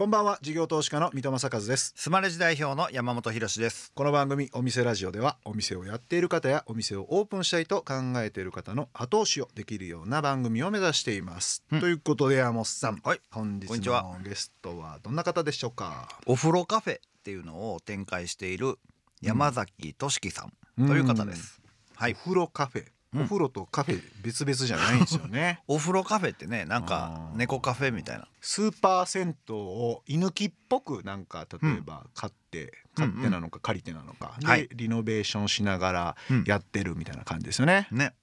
[0.00, 0.38] こんばんは。
[0.40, 1.92] 事業投資家の三戸正和です。
[1.94, 3.92] スマレジ代表の山本博です。
[3.94, 11.80] この番組お店ラジオではお店をやっている方やお店をオープンしたいと考えている方の後押しをできるような番組を目指しています、うん。
[11.80, 13.20] ということで山本さん、はい。
[13.30, 16.08] 本日のゲストはどんな方でしょうか？
[16.24, 18.78] お風呂カフェっていうのを展開している
[19.20, 20.46] 山崎俊樹さ
[20.78, 21.60] んという方です、
[21.94, 22.12] はい。
[22.12, 25.60] お風呂カフェ、うんお風呂とカフェ 別々じゃないんですよね。
[25.68, 28.28] お風呂カフェってねなんか猫カフェみたいな。
[28.40, 34.68] スーパー銭湯を居抜きっぽくなんか例えば買って、買ってなのか借りてなのか、はい。
[34.68, 36.44] でリノベーションしながらうん。
[36.46, 38.14] やってるみたいな感じですよね、ね。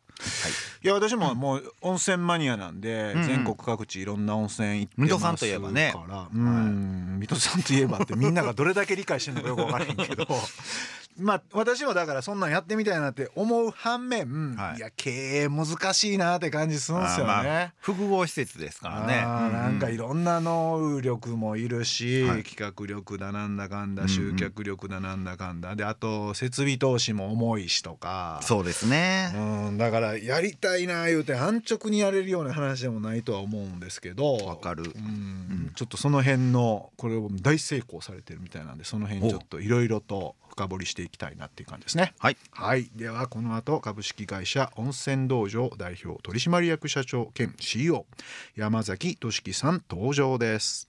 [0.81, 0.87] い。
[0.87, 3.27] や私ももう温泉マニアなんで、うんうん。
[3.27, 5.91] 全国各地いろんな温泉行ってます水戸さんといえばね。
[5.93, 7.19] からうん。
[7.19, 10.27] 水戸さんといえばってみんながどれだけ理解してるのかよく分からへんけど
[11.19, 14.77] まあ私もだからそんなんやってみたいなって思う反面、はい。
[14.77, 17.33] い、や経営難しいなって感じするんですよね。
[17.33, 19.21] まあ複合施設ですからね。
[19.21, 22.43] なんかいろろんな能力もいるし、はい。
[22.43, 24.13] 企画力だなんだかんだうんうん。
[24.13, 25.75] 集客力だなんだかんだ。
[25.75, 28.39] であと設備投資も重いしとか。
[28.43, 29.31] そうですね。
[29.35, 34.37] うんだからやりたいな言うて安直にやれるような話でもないとは思うんですけど。
[34.37, 34.83] わかる。
[34.83, 34.89] うん。
[34.89, 35.07] う
[35.69, 35.71] ん。
[35.75, 42.13] ちょっとその辺のこれを大成功されてるみたいなんでその辺ちょっといろいろと深掘りしていきたいなっていう感じですね。
[42.17, 42.37] はい。
[42.51, 48.07] はい、ではこの後株式会社温泉道場代表取締役社長兼 CEO
[48.55, 50.86] 山崎俊樹さん登場です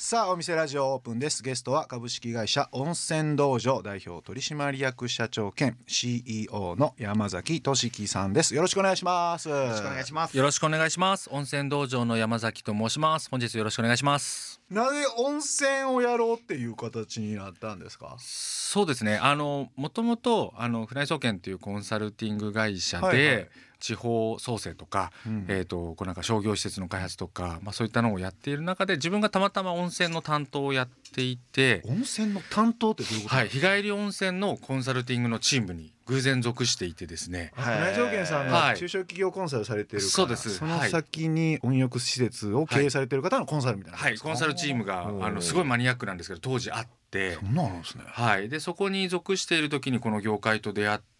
[0.00, 1.42] さあお店ラジオオープンです。
[1.42, 8.54] ゲストは株式会社温泉道場代表取締役社長兼 CEO の山崎俊樹さんです。
[8.54, 9.48] よろしくお願いします。
[9.48, 10.36] よろしくお願いします。
[10.36, 11.28] よろしくお願いします。
[11.32, 13.28] 温泉道場の山崎と申します。
[13.28, 14.60] 本日よろしくお願いします。
[14.70, 18.14] なぜ温泉をやろうっていう形になったんですか？
[18.20, 19.16] そうですね。
[19.16, 23.48] あのもともとあの船井総研というコンサルティング会社で、はいはい
[23.80, 25.46] 地方創生とか、うん。
[25.48, 33.36] えー、とこうなんか商業施設の開発とか、まあ、そういったのをやっている中で自分がたまたま温泉の担当をやっていて、温泉の担当ってどういうこと？
[33.36, 37.52] はい、日帰り温泉のコンサルティングのチームに偶然属していてですね。
[37.56, 38.76] あ船井条件さんがはい。
[38.76, 40.50] 中小企業コンサルされてるから、そうです。
[40.56, 44.18] その先に温浴施設を経営されてる方のコンサルみたいな、はい。
[44.18, 47.34] コンサルチームがあのすごいマニアックなんですけど当時あって。
[47.34, 48.04] そんなのあるんですね。
[48.06, 51.17] はい、でそこに属している時にこの業界と出会って、はい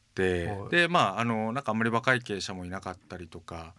[0.71, 3.75] でまああのなんかあんまり若い経営者もいなかったりとか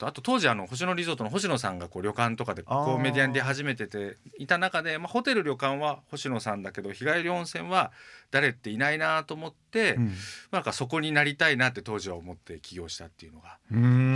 [0.00, 7.92] あと当時あの星野リゾートの星野さんがこう旅館とかでこうメディアに出始めてていた中で、まあ、ホテル旅館は星野さんだけど日帰り温泉は
[8.30, 10.12] 誰っていないなと思って、うん。
[10.50, 13.58] なんかそこになりたいなって当時は思って起業したっていうのが、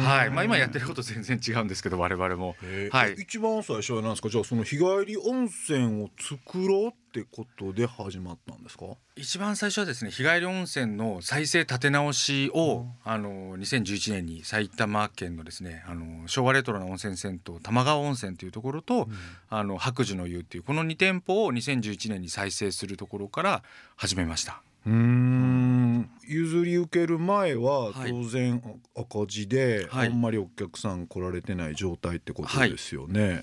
[0.05, 0.31] はい。
[0.31, 2.57] まあ、今やってること全然違うんですけど我々も。
[2.65, 3.15] えーはい。
[3.15, 4.29] 一番最初は何ですか？
[4.29, 8.87] じゃあその日帰り温泉を作ろうってことで始まったんですか？
[9.17, 19.09] 一番最初はですね日帰り温泉の再生立て直しを、あの2011年に埼玉県のですねあの昭和レトロな温泉銭湯玉川温泉というところと、
[19.49, 23.63] あの白寿の湯っていうこの2店舗を2011年に再生するところから
[23.97, 24.63] 始めました。
[24.87, 26.11] うーん。
[26.27, 28.11] 譲り受ける前ははい。
[28.11, 30.09] 当然赤字で、はい。
[30.09, 33.43] あんまりお客さん来られてない状態ってことですよね、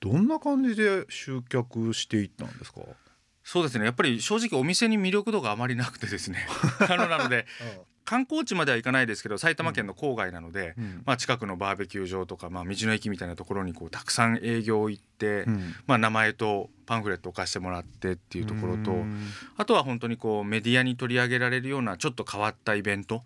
[0.00, 2.80] どんな感じで集客していったんですか？
[3.42, 3.84] そうですね。
[3.84, 6.46] やっぱり正直お店に魅力度があまりなくてですね。
[6.88, 7.46] あのなので
[8.04, 11.02] 観光地までは行かないですけど埼玉県の郊外なので、うん。
[11.04, 15.74] まあ、近くのバーベキュー場とか、まあ、道の駅みたいなところにこうたくさん営業行って、うん。
[15.86, 19.28] まあ、名前とパンフレットを貸してもらってっていうところとうん。
[19.56, 23.22] あとは本当にこうメディアに取り上げられるようなちょっと変わったイベント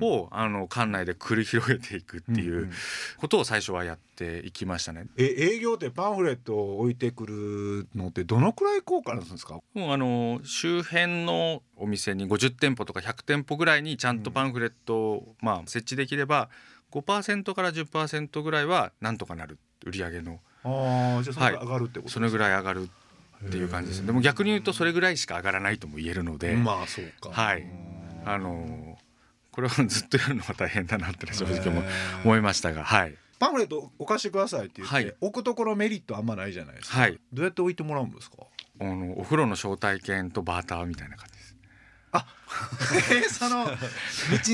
[0.00, 2.70] を、あの館内で繰り広げていくっていんうん。
[3.18, 5.06] ことを最初はやっていきましたね。
[5.16, 5.24] え
[5.54, 9.60] 営業ってパンフレットを置いてくるのってどのくらい効果あるんですか？
[9.74, 16.48] もうあの周辺のお店に50店舗とか100店舗ぐらいにちゃんとパンフレットを、まあ、設置できれば
[16.92, 20.40] 5%から10%ぐらいはなんとかなる売り上げの。
[20.64, 22.88] ああじゃあそれ上がるってことそれぐらい上がる
[23.46, 27.30] っていう感じですでも逆に言うとそれぐらいしか上がらないとも言えるので、まあそうか。
[27.30, 27.62] はい。
[27.62, 27.68] うん
[28.24, 28.96] あの
[29.50, 32.22] これをずっとやるのは大変だなって正直思へー。
[32.24, 33.14] 思いましたがはい。
[33.38, 35.14] パンフレット置かしてくださいって言って、はい。
[35.20, 37.18] 置くところメリットあんまないじゃないですか、はい。
[37.32, 38.36] どうやって置いてもらうんですか？
[38.80, 41.56] あのお風呂の招待券とバーターみたいな感じです。
[42.14, 42.18] え
[43.30, 43.76] その道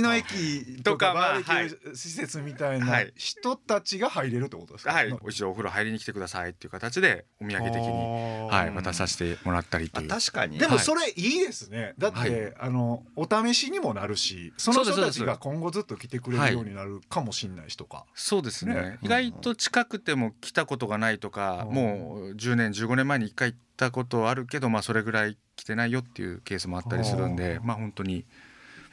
[0.02, 3.12] の駅とかバーベキュー施設みたいなはい。
[3.16, 5.10] 人たちが入れるってことですか、はい。
[5.10, 8.48] まあ一度お風呂入りに来てくださいっていう形でお土産的に。
[8.50, 8.74] はい。
[8.74, 10.08] 渡させてもらったりとあいう。
[10.08, 10.58] 確かに。
[10.58, 10.84] でもはい。
[10.84, 12.54] それいいですね、だって、はい。
[12.60, 18.74] あのお試しにもなるしその人たちが今後ずっと来てくれるようになるかもしれないしとか、そうですね。
[18.74, 18.98] ね。
[19.02, 28.24] 意外と近くても来たことがないとか、うんもう10年15年前に1回行ったことあるけど、まあ、それぐらい来てないよっていうケースもあったりするんでうんまあ本当に。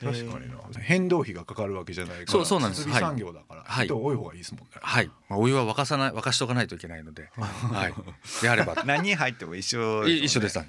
[0.01, 0.57] 確かにな。
[0.81, 2.83] 変動費がかかるわけじゃないからそうそうなんです。
[2.83, 3.85] 設備産業だから、はい。
[3.85, 7.93] 人多い方がいいですもんね、はい、まあ、お湯は沸かさない沸かしとかないといけないので、 はい、
[8.41, 8.83] であれば。
[8.85, 10.59] 何人入っても一緒い一緒です。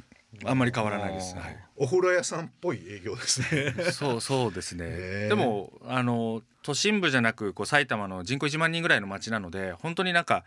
[0.44, 3.74] あんまり変わらないです、はい、お風呂屋さんっぽい営業ですね。
[3.92, 10.44] そうそうですね、でもあの都心部じゃなくこう埼玉の人口1万人ぐらいの町なので本当になんか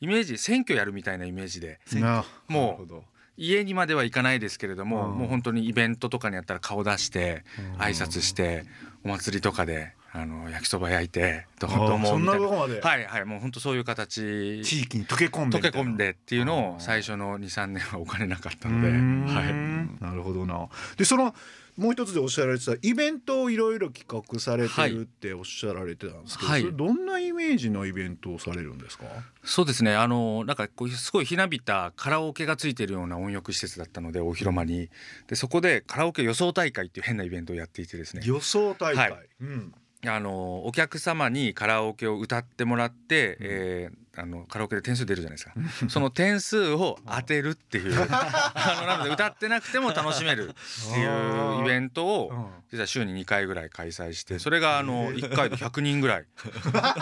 [0.00, 1.80] イメージ選挙やるみたいなイメージで。
[1.94, 3.04] なもうなるほど
[3.40, 5.18] 家にまでは行かないですけれども、うん。
[5.18, 7.42] もう本当にイベントとかにやったら顔出して
[7.78, 8.64] 挨拶して
[9.02, 12.80] お祭りとかであの焼きそば焼いてどういとこまで。
[12.80, 14.60] はいはいもう本当そういう形。
[14.64, 20.68] 地域に溶け込んで溶け込んでっていうのを最初の23年はお金なかったうので、はい、なるほどな。
[20.96, 21.34] でその
[21.76, 26.72] もう一つでおっしゃられてたイベントをいろいろ企画されてるっておっしゃられてたんですけど、はい。
[26.72, 29.04] どんなイメージのイベントをされるんですか、
[29.44, 34.90] そうですねあのなんかこうすごいひなびたカラオケがついてるような温浴施設だったので大広間に。
[35.28, 38.22] でそこでカラオケ予想大会っていう変なイベントをやっていてですね。
[38.26, 39.28] 予想大会、はい。
[39.40, 39.72] うん
[40.06, 45.88] あのお客様にカラオケを歌ってもらって、えーあのカラオケで点数出るじゃないですか。
[45.88, 47.94] その点数を当てるっていう。
[48.10, 56.26] あのなので歌ってなくても楽しめるっていうイベントを実は週に2回ぐらい開催してそれがあの1回で100人ぐらい。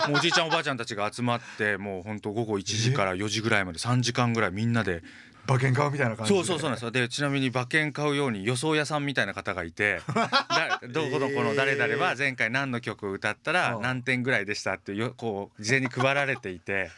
[0.07, 5.03] もうおじいちゃんおばあちゃんたちが集まってもう本当午後1時から4時ぐらいまで3時間ぐらいみんなで
[5.49, 6.91] 馬券買うみたいな感じそうそうそうなんですよ。
[6.91, 13.81] でちなみに馬券買うように予想屋さんみたいな方がいて だどこどこの誰々は前回何の曲を歌ったらうん。
[13.81, 16.91] 何点ぐらいでしたってよこう事前に配られていて。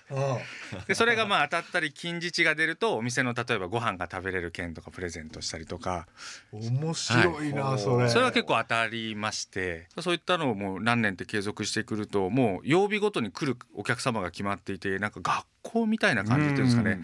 [0.87, 6.07] でそれがまあ当たったり金字が出るとお店の例えばご飯が食べれる券とかプレゼントしたりとか。
[6.51, 7.79] 面白いな、はい。
[7.79, 8.09] それ。
[8.09, 9.87] それは結構当たりまして。
[9.99, 17.01] そういったのをもう何年って継続してくるともう曜日ごとに来るお客様が決まっていてなんか学校みたいな感じっていうんですかね。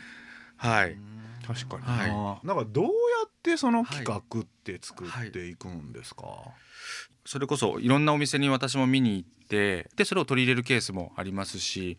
[0.57, 0.97] はい
[1.47, 1.83] 確かに。
[1.83, 2.89] はなんかどうや
[3.27, 5.55] ってその企画って作ってい。
[5.55, 6.23] くんですか、
[7.25, 11.97] それこそいろんなお店に私も見に行ってでそれを取り入れるケースもありますし、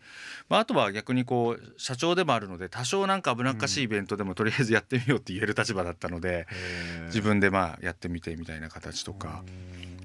[0.49, 7.05] まあ、あとは逆にこう社長でもあるので多少なんか危なっかしいイベントでもとりあえずやってみようって言える立場だったのでへー。
[7.05, 9.43] 自分でまあやってみてみたいな形とか。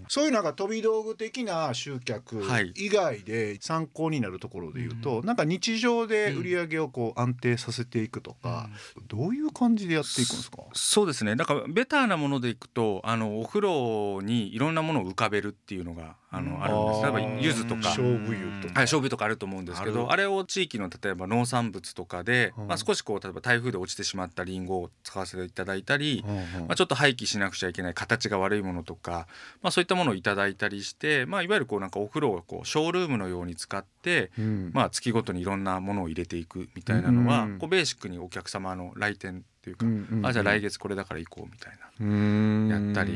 [0.09, 2.73] そういうなんか飛び道具的な集客はい。
[2.77, 8.69] 以外で参考になるところで言うと、なんか日常で売り上げをこう安定させていくとか、
[9.09, 11.37] どういう感じでやっていくんですか、そうですね。
[11.37, 17.03] だからベターなものでいくとあのお風呂にいろんなものを浮かべるっていうのがあのあるんです。
[17.03, 17.81] 例えば柚子とか。
[17.95, 20.11] 勝負湯とか、はい、勝負とかあると思うんですけど。
[20.11, 22.67] あれを地域の例えば農産物とかで、うん。
[22.67, 26.67] まあ、少しこう例えば台風で落ちてしまったリンゴを使わせていただいたり、うんうん。
[26.67, 29.27] まあ、ちょっと廃棄しなくちゃいけない形が悪いものとか、
[29.63, 34.71] まあ、そういったものをいただいたりして、まあ、いわゆるこうなんかお風呂をこうショールームのように使って、うん。
[34.73, 40.27] まあ、月ごとにいろんなものを入れていくみたいなのは、うんこうベーシックにお客様の来店っていうか、うんうんうん。
[40.27, 41.87] あじゃあ来月これだから行こうみたいな。
[42.01, 42.69] うーん。
[42.69, 43.13] やったり。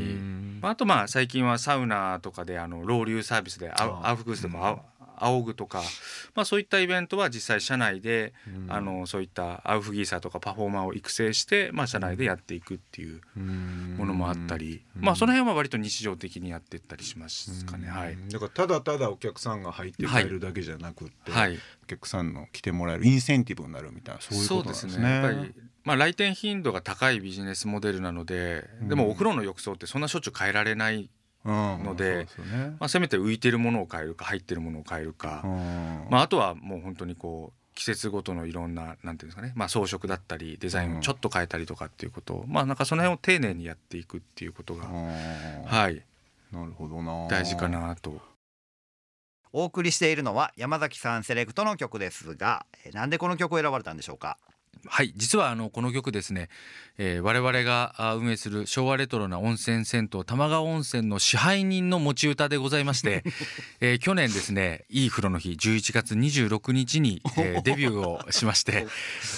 [0.60, 5.82] まあ、あとまあ最近はサウナとかであのロウリュサービスでアウフグースとかあ仰ぐとか、
[6.34, 8.72] まあ、そういったイベントは実際社内で、うん。
[8.72, 17.88] あのそういったアウフギーサーとかパフォーマーを育成して、まあ、社内でやっていくっていうものもあったり、まあその辺は割と日常的にやっていったりしますかね。
[17.88, 24.92] はい、だからただただお客さんが入って帰るだけじゃなくって、はい、お客さんの来てもらえるインセンティブになるみたいなそういうことですね。
[24.92, 25.10] すね。
[25.10, 25.54] やっぱり
[25.84, 31.10] まあ、来店頻度が高いビジネスモデルなので、でもお風呂の浴槽ってそんなしょっちゅう変えられない、うん
[31.48, 32.26] ので
[32.78, 36.06] まあ、せめて浮いてるものを変えるか入ってるものを変えるか、うん。
[36.10, 45.64] まあ、あとはもう本当にこう季節ごとのいろんななんていうんですかね、まあ、装飾だったりデザインをちょっと変えたりとかっていうことを、まあなんかその辺を丁寧にやっていくっていうことが、うん。
[45.64, 46.02] はい、
[46.52, 47.28] なるほどな。
[47.28, 48.20] 大事かなと。
[49.52, 54.36] お送りしているのは山崎さんセレクトの曲ですがえーなんでこの曲を選ばれたんでしょうか？
[54.86, 56.48] はい実はあのこの曲ですね、
[56.98, 63.22] えー我々があ運営する昭和レトロな温泉銭湯玉川温泉の支配人の持ち歌でございまして、
[63.80, 68.86] えー去年ですねいい風呂の日11月26日に、えー デビューをしまして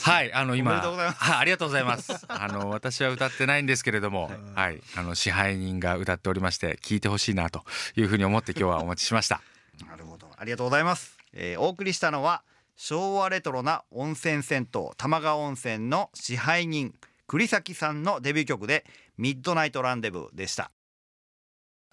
[0.05, 1.19] はいあの今おめでとうございます。
[1.25, 2.13] はいありがとうございます。
[2.29, 7.65] あの私は歌ってないんですけれどもはいあの支配人が歌っておりまして聞いてほしいなと
[7.97, 9.43] いうふうに思って今日はお待ちしました。
[9.89, 10.31] なるほど。
[10.37, 12.43] ありがとうございます、えーお送りしたのは
[12.83, 16.95] 昭和レトロな温泉銭湯玉川温泉の支配人
[17.27, 18.87] 栗崎さんのデビュー曲で
[19.19, 20.71] ミッドナイトランデブーでした。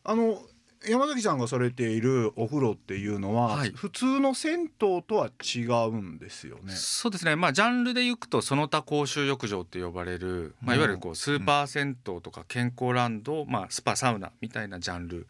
[0.06, 0.42] あの
[0.86, 3.72] 山崎さんがされているお風呂っていうのは、はい。
[3.72, 6.74] 普通の銭湯とは違うんですよね。
[6.74, 7.36] そうですね。
[7.36, 15.28] まあジャンルでいくとその他公衆浴場って呼ばれる、まあ、いわゆるこうスーパー銭湯とか健康ランド、まあ、スパサウナみたいなジャンル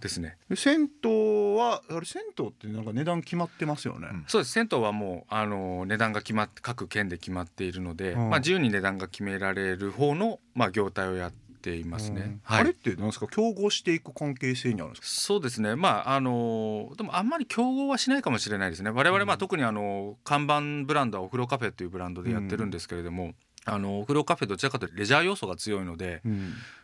[0.00, 0.36] ですね。
[0.48, 4.08] で銭湯はあれ銭湯ってなんか値段決まってますよね。
[4.10, 4.24] うん。
[4.26, 4.52] そうです。
[4.52, 8.30] 銭湯はもうあの値段が決まって各県で決まっているので、うん。
[8.30, 12.20] まあ、自由に値段が決められる方の、まあ、業態をやってていますね。
[12.20, 12.40] うん。
[12.44, 13.26] あれってなんですか？
[13.28, 15.06] 競合していく関係性にあるんですか？
[15.06, 15.76] そうですね。
[15.76, 18.90] まああのでもあんまり競合はしないかもしれないですね。
[18.90, 26.20] 我々まあ特にあの看板ブランドはお風呂カフェというブランドでやってるんですけれども、あのお風呂カフェどちらかというとレジャー要素が強いので、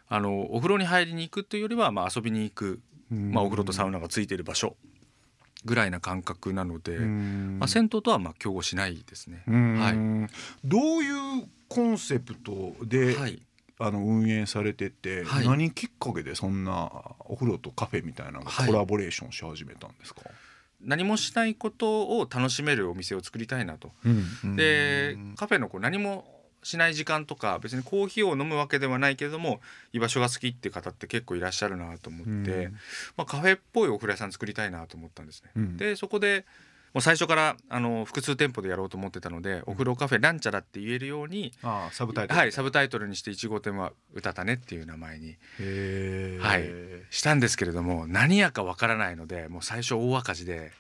[0.09, 2.81] あのお風呂に入りに行くというよりはまあ遊びに行く、
[3.11, 4.77] まあ、お風呂とサウナがついている場所
[5.65, 9.43] ぐらいな感覚なので、まあ、銭湯とはまあ競合しないですね。
[9.47, 10.31] はい。
[10.65, 13.43] どういうコンセプトで、はい
[13.81, 15.47] あの運営されてて、はい。
[15.47, 20.23] 何きっかけでそんなお風呂とカフェみたいなコラボレーションし始めたんですか、
[20.81, 23.93] 何もしないことを楽しめるお店を作りたいなと。
[24.05, 24.57] うん。
[24.57, 26.27] でカフェのこう何も
[26.65, 29.61] しない時間とか別にコーヒーを飲むわけではないけれども
[29.93, 32.73] 居場所が好きって方って結構いらっしゃるなと思って、うん。
[33.17, 35.51] まあ、カフェっぽいお風呂屋さん作りたいなと思ったんですね。
[35.55, 35.77] うん。
[35.77, 36.45] でそこで
[36.95, 45.37] もう最初からあの複数店舗でやろうと思ってたので、お風呂カフェなんちゃらって言えるように、ああサブタイトルはい、サブタイトルにして1号店は「うたたね」っていう名前に
[46.41, 46.65] はい
[47.11, 50.73] したんですけれども何やかわからないのでもう最初大赤字で。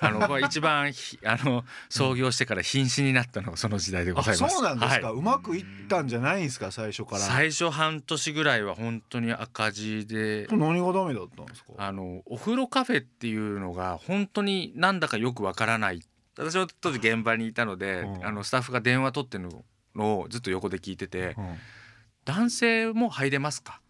[0.00, 4.54] あのこれ一番ひあの創業してから瀕死になったのがその時代でごあざいます。
[4.54, 5.16] そうなんですか、はい。
[5.16, 6.70] うまくいったんじゃないんですか？
[6.72, 7.18] 最初から。
[7.20, 10.46] 最初半年ぐらいは本当に赤字で。
[10.50, 11.72] 何がダメだったんですか？
[11.76, 16.00] あのお風呂カフェっていうのが本当になんだかよくわからない。
[16.36, 18.24] 私は当時現場にいたので、うん。
[18.26, 19.48] あのスタッフが電話取ってる
[19.94, 21.56] のをずっと横で聞いててうん
[22.24, 23.80] 「男性も入れますか?」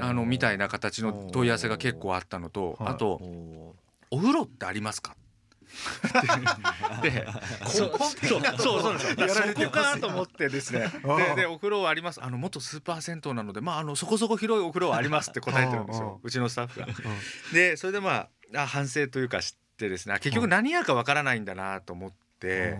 [0.00, 2.92] あのみたいなな形の問い合わせが結構あったのとはい。
[2.92, 3.20] あと
[4.14, 5.16] 「お風呂ってありますか?
[7.02, 7.26] 」で
[7.66, 10.88] そうそうそう そうなんですそこかと思ってですね。
[11.34, 12.22] ででお風呂はあります。
[12.22, 16.20] あの元スーパー銭湯なのでまああのそこそこ広いお風呂はありますって答えてるんですよ。
[16.22, 16.86] うちのスタッフが。
[17.52, 20.14] でそれでまああ反省というか知ってですね。
[20.14, 22.78] あ結局何やかわからないんだなと思って。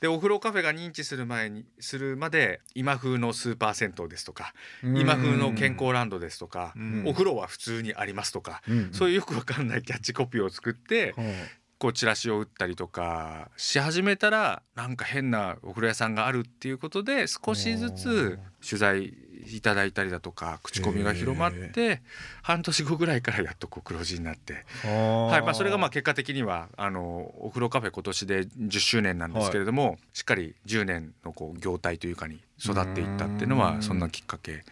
[0.00, 7.04] でお風呂カフェが認知する前にするまで今風のスーパー銭湯ですとか今風の健康ランドですとかうん。
[7.06, 8.92] お風呂は普通にありますとかうん。
[8.92, 11.34] そういうよくわかんないキャッチコピーを作ってうん
[11.82, 19.12] こうチラシを打ったりとかし始めたらなんか変なお風呂屋さんがあるっていうことで少しずつ取材
[19.52, 22.00] いただいたりだとか口コミが広まって
[22.40, 24.64] 半年後ぐらいからやっとこう黒字になって。
[24.84, 33.62] はいまあ、それがまあ結果的にはあのお風呂カフェ今年で10周年なんですけれども、しっかり10年のこう業態というかに育っていったっていうのうん。
[33.62, 34.62] はそんなきっかけ、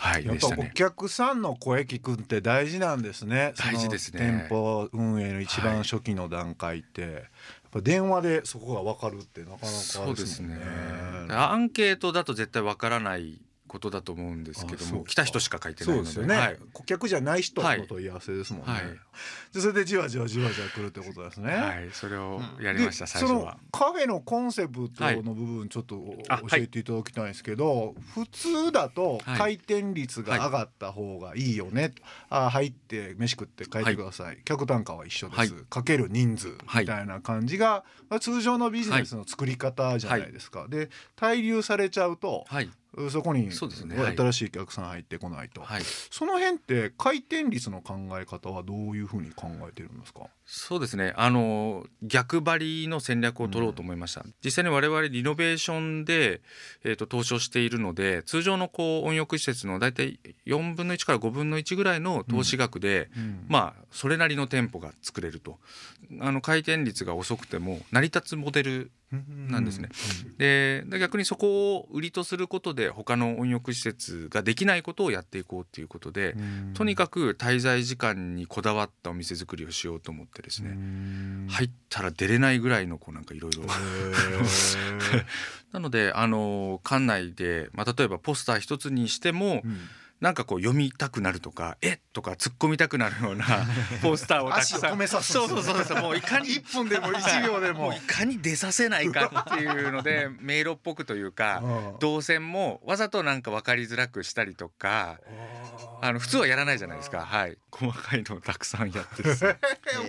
[0.00, 0.64] はい、やっぱお。
[0.72, 3.52] 客さんの声聞くって大事なんですね。
[3.58, 7.12] 大事ですね店舗運営の一番初期の段階って、やっ
[7.70, 10.58] ぱ電話でそこが分かるってなかなかあれそうですね。
[11.28, 16.08] アンケートだと絶対わからないことだと思うんですけども来た人しか書いてないので。
[16.08, 18.72] ですよね、はい、顧客じゃない人の問い合わせですもんね。
[18.72, 18.82] はい。
[19.52, 21.52] でそれでじわじわじわじわ来るってことですね。
[21.52, 23.58] はい、それをやりました、でその最初は。
[23.70, 29.38] カフェのコンセプトの部分ちょっとおあ教えていただきたいんですけど、普通だとはい。
[29.38, 31.94] 回転率が上がった方がいいよね、
[32.28, 35.50] あ入って飯食って帰ってください、客単価は一緒です、はい。
[35.68, 42.70] かける人数はいみたいな感じが、まあ通常のビジネスの作り方じゃないですか、で滞留されちゃうとはい、
[43.10, 50.22] そこに新しいお客さん入ってこないと、はい、その辺って回転率の考え方はどういうふうに考えてるんですか？
[50.44, 51.12] そうですね。
[51.16, 56.40] あの逆張りの戦略を取ろうと思いました、実際に我々リノベーションで、
[56.82, 63.08] えー、と投資をしているので通常のこう温浴施設の大体4分の1から5分の1ぐらいの投資額で、
[63.46, 65.58] まあそれなりの店舗が作れると。
[66.20, 69.88] あの回転率が遅くても成り立つモデルなんですね。
[70.38, 76.36] でで逆にそこを売りとすることで他の温浴施設ができないことをやっていこうっていうことで、
[76.74, 80.76] とにかく滞在時間にこだわったお店作りをしようと思ってですね、
[81.48, 83.64] 入ったら出れないぐらいのこうなんかいろいろ
[85.72, 89.62] なのであの館内で、まあ、例えばポスター一つにしても、
[90.20, 93.46] なんかこう読みたくなるとか「えっ!」とか突っ込みたくなるような
[94.02, 95.08] ポスターをたくさん。
[95.08, 97.92] そうそうそうそうもういかに1分でも1秒でも。
[97.96, 105.18] いかに出させないかっていうので 迷路っぽくというかうん動線もわざとなんか分かりづらくしたりとか
[106.02, 107.20] あの普通はやらないじゃないですか。
[107.24, 107.56] はい。
[107.70, 109.44] 細かいのをたくさんやってです。
[109.44, 109.56] ね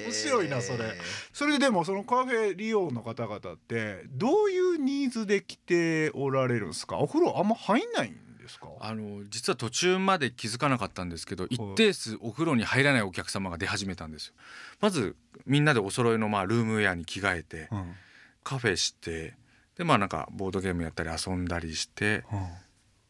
[0.05, 0.99] 面白いなそれ。
[1.31, 6.97] それでもそのカフェ利用の方々ってどういうニーズで来ておられるんですか？
[6.97, 8.15] お風呂あんま入んないん
[8.51, 8.67] ですか？
[8.79, 14.33] あの実は途中まで気づかなかったんですけど一定数お風呂に入らないお客様が出始めたんですよ。
[14.79, 15.15] まず
[15.45, 17.95] みんなでお揃いのまあルームウェアに着替えてうん。
[18.43, 19.35] カフェして
[19.77, 22.47] でまあなんかボードゲームやったり遊んだりしてうん。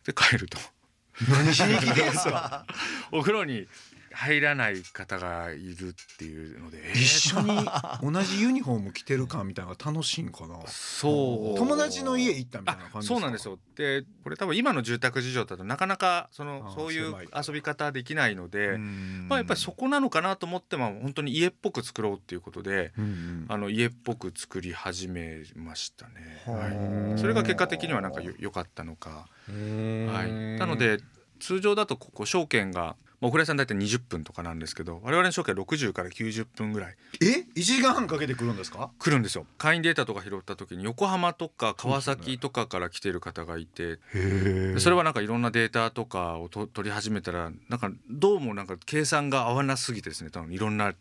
[0.05, 0.57] で帰ると。
[3.12, 3.67] お風呂に
[4.13, 7.41] 入らない方がいるっていうので、えー一緒。
[7.41, 10.60] に同じユニフォーム着てるかみたいなのが楽しいんかな？
[10.68, 11.58] そう。
[11.58, 13.58] 友達の家行ったみたいな感じあそうなんですよ。
[13.75, 19.27] でこれ多分今の住宅事情だとなかなかそのそういう遊び方できないので、うん。
[19.30, 23.46] まあ、やっぱりそこなのかなと思ってまあ本当に家っぽく作ろうっていうことでうんうん。
[23.50, 30.30] あの家っぽく作り始めましたね、ははあい、それが結果的にはなんかよ良かったのか、ははい。
[30.30, 31.00] い、なので
[31.39, 50.93] 通常だとここ証券がまあお風呂屋さん大体20分とかなんですけど我々の証券は60から90分ぐらいえ1時間半かけてくるんですか来るんですよ会員データとか拾った時に横浜とか川崎とかから来てる方がいてへでそれはなんかいろんなデータとかをと取り始めたらなんかどうもなんか計算が合わなすぎてですね多分いろんな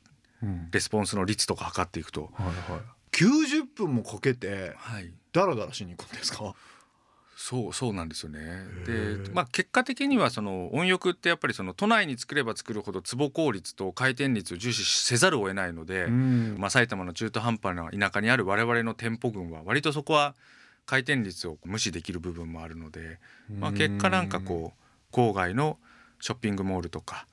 [0.72, 2.30] レスポンスの率とか測っていくと。
[2.34, 6.54] はいはい90分もかけてはいダラダラしに行くんですか
[7.42, 8.38] そうそうなんですよね。
[8.84, 16.58] ーで、まあ、結果的にはその温浴ってやっぱりその都内に作れば作るほど坪効率と回転率を重視せざるを得ないので、ん。
[16.58, 20.34] まあ、埼玉の中途半端な田舎にある我々の店舗群は割とそこは
[20.84, 23.18] 回転率を無視できる部分もあるので、
[23.58, 25.78] まあ、結果なんかこう郊外の
[26.20, 27.26] ショッピングモールとか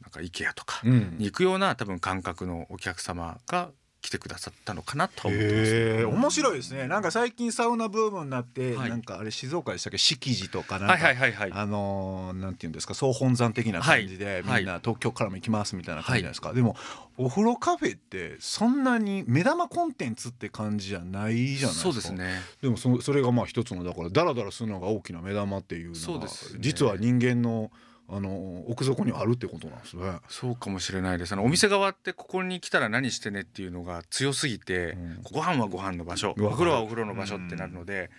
[0.00, 1.16] なんか IKEA とかうん。
[1.18, 3.70] に行くような多分感覚のお客様が
[4.02, 5.74] 来てくださったのかなとは思ってます。
[5.74, 6.88] へえ面白いですね。
[6.88, 8.90] なんか最近サウナブームになって、はい。
[8.90, 9.98] なんかあれ静岡でしたっけ？
[9.98, 11.50] 敷地とかなんか、はいはいはいはい。
[11.52, 12.94] あのーなんていうんですか？
[12.94, 14.60] 総本山的な感じで、はい。
[14.60, 16.76] みんな東京からも行きますみたいな感じじゃないですか、でも
[17.18, 21.82] お風呂カフェってそんなに目玉コンテンツって感じじゃないじゃないですか。
[21.82, 22.40] そうですね。
[22.62, 26.58] でもそそれがまあ一つのだからダラダラするのが大きな目玉っていうのがそうですね。
[26.62, 27.70] 実は人間の
[28.12, 30.18] あの奥底にあるってことなんですね。
[30.28, 31.32] そうかもしれないです。
[31.32, 38.10] あのお店側ってここに来たら何してねっていうのが強すぎて、うんご飯はご飯の場所、お風呂はお風呂の場所ってなるので、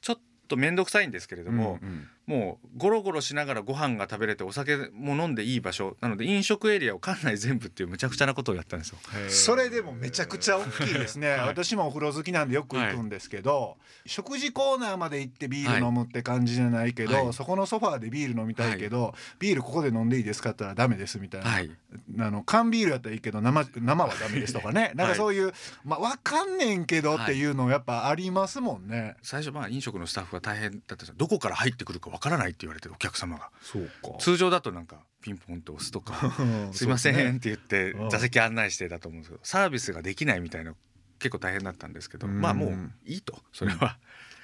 [0.00, 8.98] ちょっと面倒くさいんですけれども、うんうんもうゴロゴロしながらご飯が食べれてお酒も飲んでいい場所なので飲食エリアを館内全部っていうむちゃくちゃなことをやったんですよ。
[9.28, 17.32] それでもめちゃくちゃ大きいですね、は い私もお風呂好きなんでよく行くんですけど、食事コーナーまで行ってビール飲むって感じじゃないけど、はい。
[17.34, 21.70] そこのソファーでビール飲みたいけど、ビールここで飲んでいいですかって言ったらダメですみたいな、はい。
[22.18, 24.92] あの缶ビールやったらいいけど生生はダメですとかね。
[24.94, 25.52] なんかそういう、
[25.84, 29.16] まあわかんねんけどっていうのやっぱありますもんね。
[29.22, 31.14] 最初まあ飲食のスタッフが大変だったんですよ。
[31.16, 33.50] どこから入ってくるかわからないって言われてるお客様が。
[34.20, 36.32] 通常だとなんかピンポンと押すとか
[36.72, 38.10] すいませんって言ってうん。
[38.10, 40.74] 座席案内してだと思うんですけどサービスができないみたいな
[41.18, 42.40] 結構大変だったんですけどうん。
[42.40, 43.42] まあもういいと。
[43.52, 43.98] それは。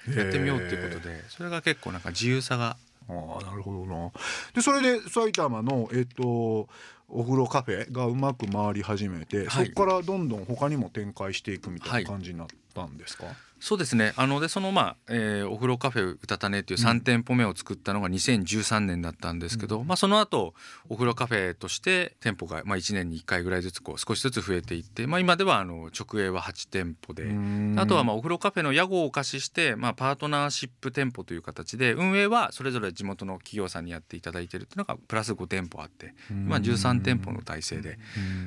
[0.09, 1.23] やってみようっていうことで。
[1.29, 2.77] それが結構なんか自由さが。
[3.11, 4.11] ああなるほどな。
[4.55, 6.69] でそれで埼玉のえっと
[7.11, 9.67] お風呂カフェがうまく回り始めて、はい。
[9.69, 12.05] そこからどんどん他にも展開していくみたいはい。
[12.05, 13.27] な感じになったんですか？
[13.61, 14.13] そうですね。
[14.17, 20.55] あのでそのまあ、えーお風呂カフェうたたねっていう3店舗目を作ったのが2013年だったんですけど、まあ、その後
[20.89, 27.29] お風呂カフェとして店舗がまあ1年に1回ぐらいずつこう少しずつ増えていって、まあ、今ではあの直営は8店舗で。
[27.77, 37.99] あとはまあお風呂カフェの屋号を貸しして、まあ、パートナーシップ店舗という形で運営はそれぞれ地元の企業さんにやっていただいてるっていうのがプラス5店舗あって今13店舗の体制で、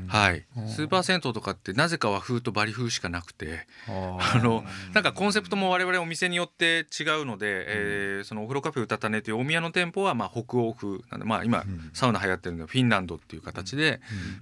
[0.08, 4.63] はい、スーパー銭湯とかってなぜか和風とバリ風しかなくてあの
[5.02, 11.90] なんかコンセプトも我々お店によって違うので、えーそのお風呂カフェうたたねという大宮の店舗はまあ北欧風なんでまあ今ん。
[11.94, 14.00] サウナ流行ってるのでフィンランドっていう形で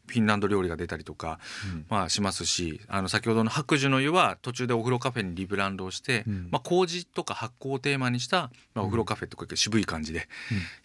[0.08, 1.40] フィンランド料理が出たりとか
[1.74, 1.86] うん。
[1.90, 6.50] まあしますしあの先ほどの白寿の湯は途中でお風呂カフェにリブランドをして、うん。
[6.52, 10.28] まあ、麹とか発酵をテーマにした、まあ、お風呂カフェとか渋い感じで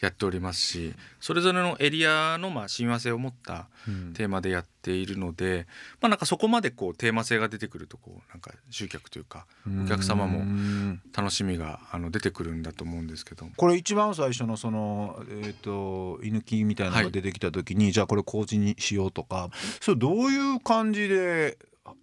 [0.01, 3.67] やっておりますしそれぞれのエリアのまあ親和性を持った
[4.15, 5.67] テーマでやっているので、
[6.01, 13.47] まあ、なんかそこまでこうテーマ性が出てくるとこうなんか集客というかお客様もも楽しみがあの出てくるんだと思うんですけど。
[13.57, 19.51] これ一番最初のそのえっ、と居抜きみたいなのが出てきた時に、じゃあこれ麹にしようとか
[19.81, 21.59] それどういう感じで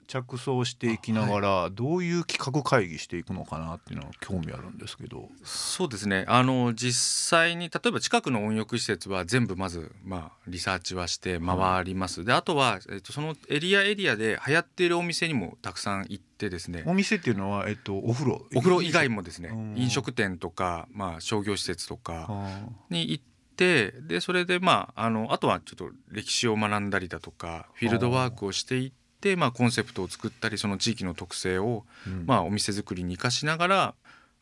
[0.08, 5.30] 着想していきながら、どういう企画会議していくのかなっていうのは興味あるんですけど。
[5.44, 6.26] そうですね。
[6.28, 16.84] あの実際に例えば近くの温浴施設は全部まず、まあ、リサーチはして回ります、であとは、えっと、そのエリアエリアで流行っているお店にもたくさん行ってですね。
[16.86, 18.46] お店っていうのは、えっと、お風呂。
[18.54, 19.50] お風呂以外もですね。
[19.50, 23.24] うん飲食店とか、まあ、商業施設とかあに行っ
[23.56, 29.01] てでそれでまああのあとはちょっと歴史を学んだりだとかフィールドワークをしていって、
[29.38, 31.86] まあ、コンセプトを作ったりその地域の特性を
[32.26, 33.94] まあ、お店作りに生かしながら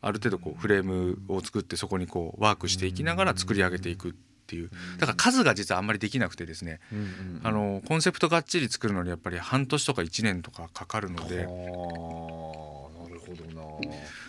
[0.02, 4.14] ある程度こうフレームを作ってそこにこうワークしていきながら作り上げていくっ
[4.48, 4.70] ていう。
[4.98, 6.80] だから数が実はあんまりできなくてですね。
[6.94, 11.36] うんうんあのコンセプトがっちり作るのにやっぱり半年とか1年とかかかるので。
[11.36, 12.90] なるほ
[13.36, 13.62] どな。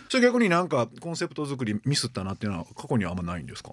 [0.09, 3.71] それ逆になんかコンセプト作りミスったなっていうのは過去にはあんまないんですか？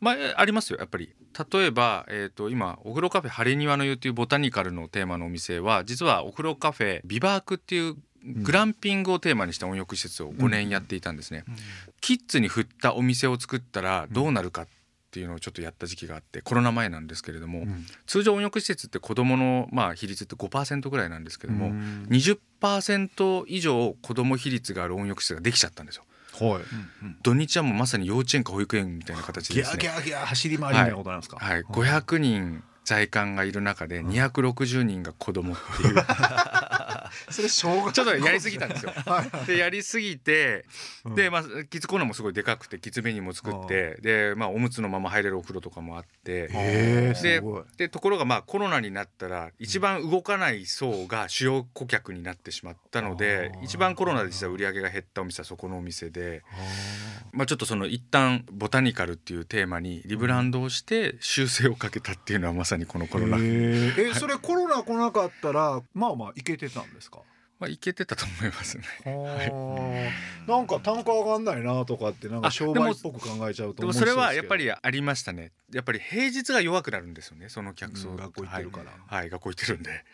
[0.00, 1.14] まあ、ありますよやっぱり。
[1.52, 11.44] 例えば、えー、と今お風呂カフェ晴れ庭の湯っていうボタニカルのテーマのお店は実はお風呂カフェビバークっていうグランピングをテーマにした温浴施設を5年やっていたんですね、
[12.00, 14.68] キッズに振ったお店を作ったらどうなるかっ
[15.12, 17.66] ていうのをちょっとやった時期があってコロナ前なんですけれども、
[18.06, 21.72] 通常温浴施設って子どものまあ比率って5%ぐらいなんですけども、
[22.08, 26.04] 20%以上子ども比率がある温浴施設ができちゃったんですよ。
[26.44, 26.62] はい、
[27.22, 29.82] 土日はもうまさに幼稚園か保育園みたいな形でですね。
[29.82, 35.94] ギャーギャーギャー走り回りみたいなことなんですか、はい、500人在館がいる中で260人が子供っていう
[37.30, 38.92] それ小学ちょっとやりすぎたんですよ。
[39.06, 40.64] はいでやりすぎて
[41.04, 41.14] うん。
[41.14, 47.42] でまあキッズコーナーもすごいでかくてキッズメニューも作ってでまあおむつのまま入れるお風呂とかもあってで
[47.76, 56.42] でところがまあコロナになったら一番動かない層が主要顧客になってしまったので一番コロナで実は売り上げが減ったお店はそこのお店で。
[57.32, 67.20] まあ、ちょっとその一旦ボタニカルっていうテーマにリブランドをして修正をかけたっていうのはまさにこのコロナ、 えそれコロナ来なかったらまあまあいけてたんですか？
[67.58, 68.84] まあ、いけてたと思いますね。
[70.46, 75.52] なんか単価上がんないなとかってなんかあ商売っぽく考えちゃうとでもそれはやっぱりりありましたね。
[75.72, 78.90] やっぱり平日が弱くなるんですよねその客層、うん学校行ってるから。
[78.90, 80.04] はい、はい学校行ってるんで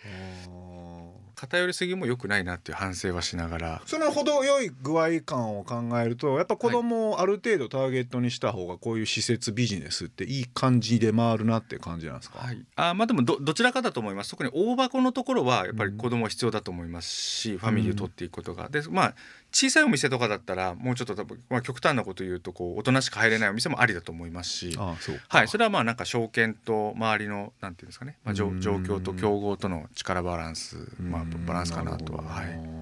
[1.43, 3.83] 偏りすぎも良くないなっていう反省はしながら。
[3.85, 14.31] その程よい具合感を考えるとやっぱ子供をある程度ターゲットにした方がこういう施設ビジネスっていい感じで回るなって感じなんですか、はい、あまあでもどどちらかだと思います。
[14.31, 18.69] 特に大箱のところはやっぱり子供は必要だと思いますし、ファミリーを取っていくことが。
[18.69, 19.15] でまあ
[19.51, 24.77] 小さいお店とかだったらもうちょっと多分、まあ、極端なこと言うとこう大人しか入れないお店もありだと思いますし。
[24.79, 25.23] ああそうか。
[25.29, 32.23] はい、それはまあなんか証券と周りのなんていうんですかね、まあ、状況と競合との力バランス、まあ、うんバランスかなとは。
[32.23, 32.73] はい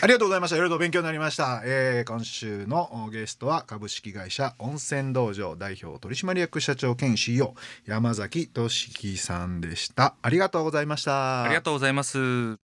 [0.00, 0.56] ありがとうございました。
[0.56, 1.62] いろいろと勉強になりました。
[1.64, 7.54] えー今週のおゲストは株式会社温泉道場代表取締役社長兼 CEO
[7.86, 10.14] 山崎俊樹さんでした。
[10.20, 11.44] ありがとうございました。
[11.44, 12.58] ありがとうございます。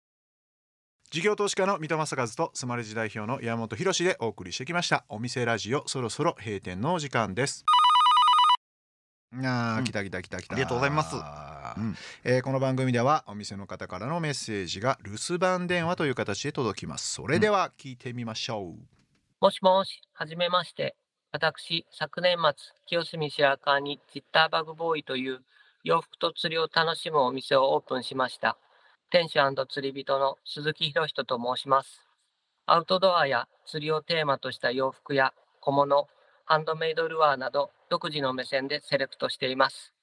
[1.11, 7.65] 事業投資家の三戸正和とスマレジ代表の山本博でお送りしてきましたお店ラジオそろそろ閉店のお時間です
[9.33, 9.85] あー、うん。
[9.85, 10.55] 来た来た来た来た。
[10.55, 11.15] ありがとうございます。
[11.15, 11.19] う
[11.81, 11.83] ん。
[11.85, 11.97] うん。
[12.25, 17.13] えーこの番組ではお店の方からのメッセージが留守番電話という形で届きます。
[17.15, 18.79] それでは聞いてみましょう、
[19.41, 20.97] もしもし、はじめまして。
[21.33, 22.55] 私、昨年末、
[22.87, 25.45] 清澄白河にジッターバグボーイという
[25.85, 28.59] 洋服と釣りを楽しむお店をオープンしました。
[29.11, 32.07] 店主釣り人の鈴木博人と申します。
[32.67, 36.09] アウトドアや釣りをテーマとした洋服や小物、
[36.51, 39.95] ハンドメイドルアーなど独自の目線でセレクトしています。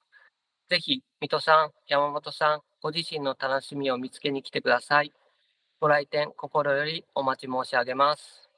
[0.70, 5.12] ぜひ、水戸さん、山本さん、ご自身の楽しみを見つけに来てください。
[5.78, 8.48] ご来店心よりお待ち申し上げます。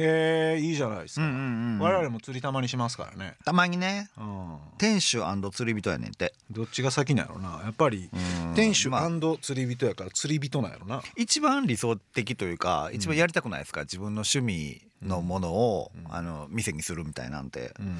[0.00, 4.10] へえいいじゃないですか、うんうんうん我々も釣りたまにしますからね、たまにね。
[4.18, 6.34] うん、店主釣り人やねんて。
[6.50, 7.60] どっちが先なんやろな。
[7.64, 8.54] やっぱりうん。
[8.54, 9.10] 店主まあ。
[9.40, 11.02] 釣り人やから釣り人なんやろな。
[11.16, 16.14] 一番理想的というか一番やりたくないですか、自分の趣味のものを、うん。
[16.14, 17.98] あの店にするみたいなんて、うん。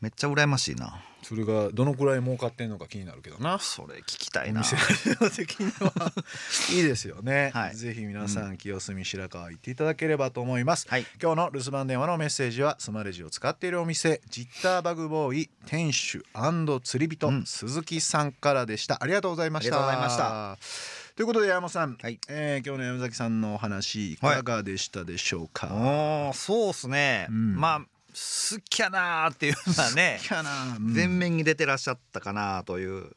[0.00, 1.00] めっちゃ羨ましいな。
[1.22, 3.58] それがどのくらい儲かってんのか気になるけどな。
[3.58, 4.60] それ聞きたいな。
[4.60, 6.12] お店的には。
[6.70, 7.76] いいですよね、はい。
[7.76, 11.06] ぜひ皆さん清澄白河行っていただければと思います、はい。
[11.20, 16.24] 今日の留守番電話のメッセージはスマレジを使っているお店ジッターバグボーイ店主
[16.82, 17.46] 釣り人、うん。
[17.46, 19.02] 鈴木さんからでした。
[19.02, 19.88] ありがとうございました。
[19.88, 22.18] ありがとうございましたということで山本さん、はい。
[22.28, 27.54] えー今日の山崎さんのお話いかがでしたでしょうか、おーそうっすね、うん。
[27.54, 30.18] まあ好きやなーっていうのはね
[30.76, 30.92] うん。
[30.92, 33.12] 前面に出てらっしゃったかなという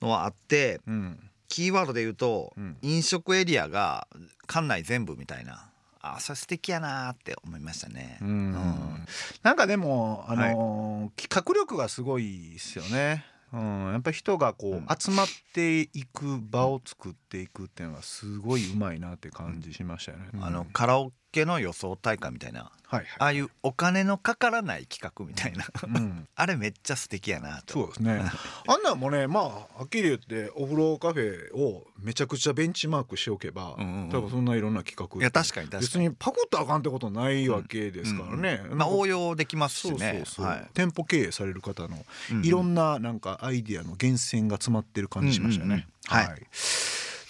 [0.00, 1.18] のはあってうん。
[1.48, 2.78] キーワードで言うと、うん。
[2.80, 4.08] 飲食エリアが
[4.46, 5.68] 館内全部みたいな。
[6.00, 8.16] あそれ素敵やなーって思いましたね。
[8.22, 8.28] うん。
[8.28, 9.06] うん。
[9.42, 13.26] なんかでもあのー企画力がすごいですよね。
[13.52, 14.86] うん、やっぱり人がこう、うん。
[14.98, 20.26] 集まっていく場を作っていくっていうのがすごいうまいなって感じしましたよね。
[20.40, 20.66] あのうん。
[20.66, 22.70] カラオケの予想大会みたいな。
[22.90, 25.64] はいああいうお金のかからない企画みたいな。
[25.64, 25.90] はい。
[25.90, 27.74] うん、 あれめっちゃ素敵やなと。
[27.74, 28.22] そうですね。
[28.66, 34.08] あんなんもね、まあはっきり言ってお風呂カフェをめちゃくちゃベンチマークしておけば、うんうんうん。
[34.08, 38.62] 多分そんないろんな企画いや確かに確か別ににパクったらあかんってことないわけですからね。
[38.70, 39.90] まあ応用用できますしね。
[39.90, 40.70] そうそうそう、はい。
[40.74, 42.44] 店舗経営される方のうんうん。
[42.44, 45.74] いろんななんかアイディアの源泉が詰まってる感じしましたよね。
[45.74, 46.42] うんうんうんはい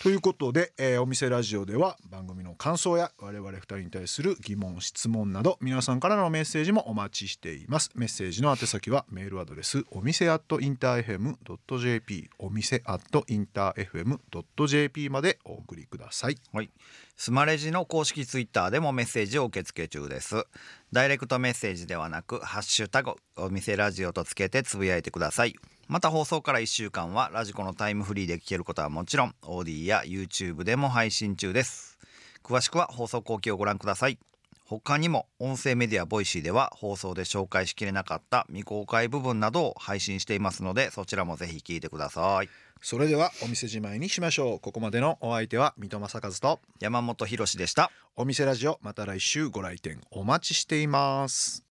[0.03, 16.71] ということで、えーお店ラジオでは番組の感想や我々二人に対する疑問質問など皆さんからのメッセージもお待ちしていますメッセージの宛先はメールアドレスお店アットインター FM.jp お店アットインター FM.jp までお送りくださいはい。
[17.17, 20.47] スマレジの公式ツイッターでもメッセージを受け付け中です。
[20.93, 25.57] ダイレクトメッセージではなく、ハッシュタグお店ラジオとつけてつぶやいてください。
[25.89, 31.99] また放送から1週間は radiko のタイムフリーで聞けることはもちろん、 AuDee や YouTube でも配信中です。
[32.45, 34.19] 詳しくは放送後記をご覧ください。
[34.67, 42.51] 他にも音声メディア Voicy では放送で紹介しきれなかった未公開部分などを配信していますのでそちらもぜひ聞いてください
[42.83, 51.65] それではお店じまいにしましょうここまでのお相手は三戸正和と山本博史でしたお店ラジオまた来週ご来店お待ちしています